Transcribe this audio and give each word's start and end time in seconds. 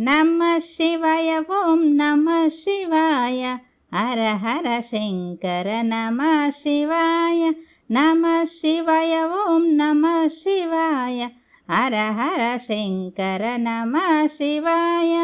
नमः 0.00 0.58
शिवाय 0.58 1.38
ॐ 1.38 1.78
नमः 1.78 2.48
शिवाय। 2.48 3.58
हर 3.94 4.18
हर 4.18 4.80
शङ्कर 4.80 5.82
नमः 5.82 6.50
शिवाय। 6.50 7.54
नमः 7.90 8.44
शिवाय 8.44 9.24
ॐ 9.24 9.62
नमः 9.62 10.28
शिवाय। 10.28 11.30
हर 11.70 11.94
हर 11.94 12.58
शङ्कर 12.58 13.58
नमः 13.58 14.26
शिवाय। 14.26 15.16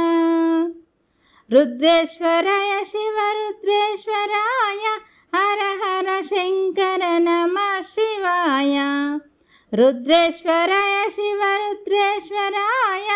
रुद्रेश्वराय 1.53 2.85
शिवरुद्रेश्वराय 2.85 4.98
हर 5.35 5.79
हर 5.85 6.23
शङ्कर 6.23 7.21
नमः 7.21 7.80
शिवाय 7.80 8.79
रुद्रेश्वराय 9.75 11.11
शिवरुद्रेश्वराय 11.11 13.09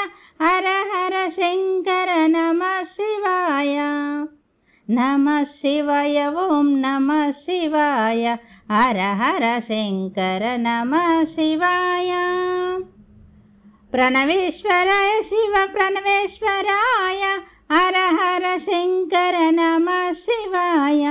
हर 0.42 0.66
हर 0.90 1.14
शङ्कर 1.30 2.10
नमः 2.28 2.82
शिवाय। 2.82 3.76
नमः 4.88 5.42
शिवाय 5.44 6.26
ॐ 6.26 6.68
नमः 6.82 7.30
शिवाय 7.30 8.26
हर 8.70 9.00
हर 9.22 9.60
शङ्कर 9.60 10.44
नमः 10.58 11.24
शिवाय। 11.24 12.10
प्रणवेश्वराय 13.92 15.22
शिव 15.22 15.54
प्रणवेश्वराय 15.72 17.22
हर 17.72 17.96
हर 18.20 18.58
शङ्कर 18.58 19.40
नमः 19.52 20.12
शिवाय। 20.12 21.04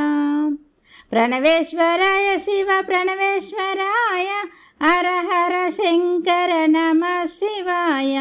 प्रणवेश्वराय 1.11 2.37
शिव 2.37 2.67
प्रणवेश्वराय 2.81 4.29
हर 4.81 5.05
हर 5.05 5.71
शङ्कर 5.71 6.67
नमः 6.67 7.25
शिवाय। 7.25 8.15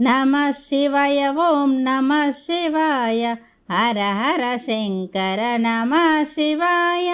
नमः 0.00 0.52
शिवाय 0.52 1.28
ॐ 1.28 1.66
नमः 1.68 2.32
शिवाय। 2.32 3.24
हर 3.70 3.98
हर 3.98 4.58
शङ्कर 4.58 5.58
नमः 5.58 6.24
शिवाय। 6.24 7.10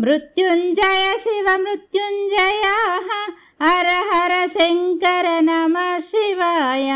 मृत्युञ्जय 0.00 1.18
शिव 1.18 1.46
मृत्युञ्जयाः 1.60 3.32
हर 3.62 3.86
हर 3.86 4.48
शङ्कर 4.48 5.42
नमः 5.42 5.98
शिवाय। 6.00 6.90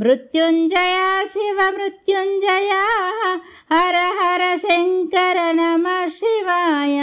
मृत्युञ्जया 0.00 1.24
शिव 1.24 1.56
मृत्युञ्जयाः 1.56 3.34
हर 3.72 3.94
हर 3.94 4.56
शङ्कर 4.56 5.52
नमः 5.54 6.08
शिवाय 6.08 7.02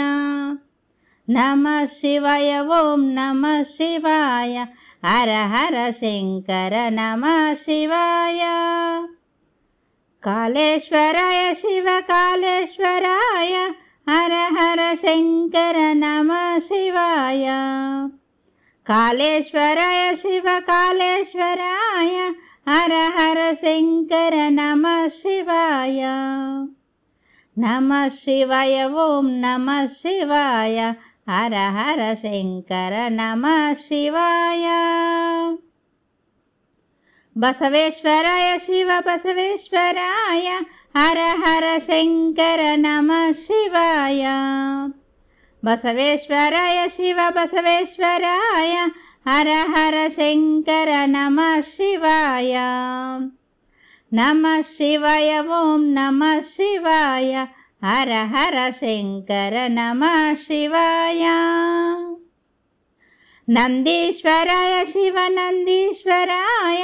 नमः 1.30 1.86
शिवाय 1.86 2.58
ॐ 2.58 2.96
नमः 2.98 3.62
शिवाय। 3.62 4.58
हर 5.04 5.28
हर 5.28 5.92
शङ्कर 5.92 6.90
नमः 6.90 7.54
शिवाय। 7.54 8.38
कालेश्वराय 10.22 11.54
शिव 11.54 11.84
कालेश्वराय। 11.88 13.52
हर 14.08 14.32
हर 14.32 14.96
शङ्कर 14.96 15.94
नमः 15.94 16.58
शिवाय। 16.58 17.44
कालेश्वराय 18.86 20.14
शिव 20.14 20.42
कालेश्वराय। 20.46 22.34
हर 22.68 22.92
हर 22.92 23.54
शङ्कर 23.54 24.50
नमः 24.50 25.08
शिवाय। 25.08 26.00
नमः 27.58 28.08
शिवाय 28.08 28.84
ॐ 28.84 29.22
नमः 29.24 29.86
शिवाय 29.86 30.94
हर 31.28 31.54
हर 31.54 32.14
शङ्कर 32.14 33.10
नमः 33.10 33.74
शिवाय। 33.74 34.66
बसवेश्वराय 37.38 38.58
शिव 38.58 38.88
बसवेश्वराय 39.06 40.48
हर 40.96 41.18
हर 41.18 41.78
शङ्कर 41.78 42.76
नमः 42.76 43.32
शिवाय। 43.32 44.22
बसवेश्वराय 45.64 46.88
शिव 46.88 47.16
बसवेश्वराय 47.30 48.76
हर 49.28 49.48
हर 49.48 50.08
शङ्कर 50.10 51.06
नमः 51.06 51.60
शिवाय। 51.60 52.52
नमः 54.12 54.62
शिवाय 54.62 55.38
ॐ 55.40 55.80
नमः 55.80 56.40
शिवाय 56.40 57.48
हर 57.84 58.10
हर 58.10 58.72
शङ्कर 58.72 59.68
नमः 59.70 60.34
शिवाय। 60.34 61.22
नन्दीश्वराय 63.48 64.84
शिव 64.84 65.14
नन्दीश्वराय 65.18 66.82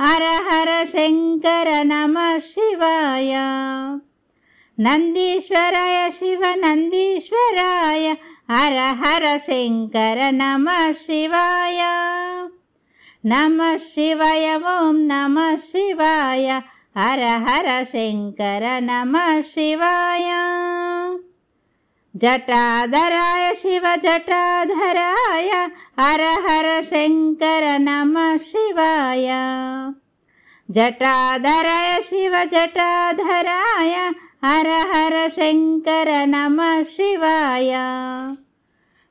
हर 0.00 0.22
हर 0.22 0.86
शङ्कर 0.86 1.84
नमः 1.84 2.38
शिवाय। 2.38 3.32
नन्दीश्वराय 4.80 6.10
शिव 6.10 6.40
नन्दीश्वराय 6.44 8.08
हर 8.50 8.72
हर 8.72 9.38
शङ्कर 9.38 10.32
नमः 10.32 10.92
शिवाय। 10.92 11.80
नमः 13.26 13.76
शिवाय 13.76 14.54
ॐ 14.54 14.92
नमः 14.94 15.56
शिवाय 15.56 16.62
हर 16.98 17.20
हर 17.20 17.84
शङ्कर 17.84 18.80
नमः 18.82 19.40
शिवाय। 19.42 20.28
जटाधराय 22.16 23.54
शिव 23.54 23.82
जटाधराय 23.96 25.50
हर 26.00 26.20
हर 26.46 26.82
शङ्कर 26.84 27.78
नमः 27.78 28.36
शिवाय। 28.36 29.28
जटाधराय 30.70 32.02
शिव 32.02 32.32
जटाधराय 32.44 33.94
हर 34.44 34.66
हर 34.66 35.28
शङ्कर 35.28 36.26
नमः 36.26 36.82
शिवाय। 36.82 37.72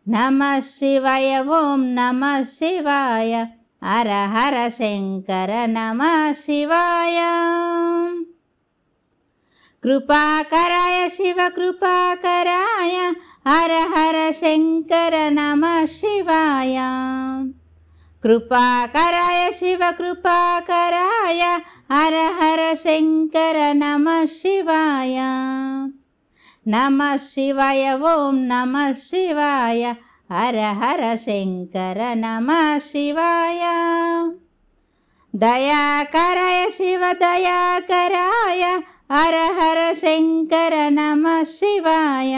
नमः 0.10 0.60
शिवाय 0.60 1.40
ॐ 1.40 1.78
नमः 1.78 2.44
शिवाय 2.44 3.48
हर 3.84 4.08
हर 4.08 4.70
शङ्कर 4.70 5.68
नमः 5.68 6.34
शिवाय। 6.34 7.18
कृपाकराय 9.84 11.10
शिव 11.10 11.36
कृपाकराय 11.56 12.96
हर 13.48 13.72
हर 13.72 14.32
शङ्कर 14.32 15.32
नमः 15.32 15.86
शिवाय। 15.86 16.78
कृपाकराय 18.24 19.52
शिव 19.54 19.80
कृपाकराय 19.92 21.42
हर 21.92 22.14
हर 22.14 22.76
शङ्कर 22.76 23.74
नमः 23.74 24.26
शिवाय। 24.26 25.18
नमः 26.68 27.18
शिवाय 27.18 27.90
ॐ 27.94 28.32
नमः 28.34 28.94
शिवाय 28.94 29.96
हर 30.32 30.56
हर 30.56 31.18
शङ्कर 31.18 31.98
नमः 32.16 32.80
शिवाय। 32.80 33.60
दयाकराय 35.36 36.70
शिव 36.72 37.02
दयाकराय 37.14 38.64
हर 39.12 39.36
हर 39.36 39.96
शङ्कर 39.96 40.92
नमः 40.92 41.44
शिवाय। 41.44 42.36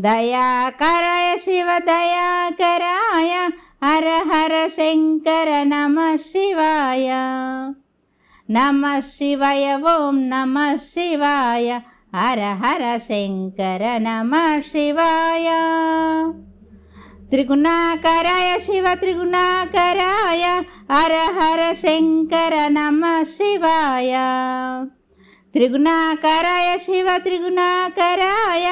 दयाकराय 0.00 1.38
शिव 1.38 1.66
दयाकराय 1.66 3.32
हर 3.84 4.06
हर 4.06 4.68
शङ्कर 4.68 5.64
नमः 5.64 6.16
शिवाय। 6.16 7.08
नमः 8.50 9.00
शिवाय 9.00 9.74
ॐ 9.74 10.12
नमः 10.14 10.76
शिवाय 10.76 11.80
हर 12.18 12.38
हर 12.62 12.82
शङ्कर 12.98 13.82
नमः 14.00 14.60
शिवाय। 14.60 15.46
त्रिगुणाकराय 17.30 18.58
शिव 18.60 18.84
त्रिगुणाकराय 18.94 20.44
हर 20.92 21.12
हर 21.38 21.74
शङ्कर 21.74 22.54
नमः 22.70 23.22
शिवाय। 23.24 24.14
त्रिगुणाकराय 25.54 26.76
शिव 26.78 27.08
त्रिगुणाकराय 27.18 28.66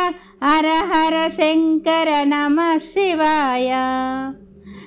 हर 0.45 0.67
हर 0.93 1.31
शङ्कर 1.31 2.11
नमः 2.27 2.77
शिवाय। 2.79 3.71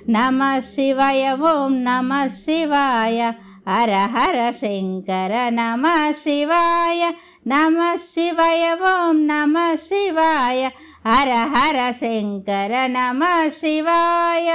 नमः 0.10 0.60
शिवाय 0.60 1.32
ॐ 1.32 1.74
नमः 1.88 2.28
शिवाय 2.28 3.22
हर 3.70 3.90
हर 3.90 4.52
शङ्कर 4.52 5.34
नमः 5.52 6.12
शिवाय 6.12 7.14
नमः 7.48 7.96
शिवाय 7.98 8.64
ॐ 8.88 9.20
नमः 9.30 9.76
शिवाय 9.88 10.66
हर 11.08 11.30
हर 11.56 11.78
शङ्कर 12.00 12.72
नमः 12.90 13.48
शिवाय 13.60 14.50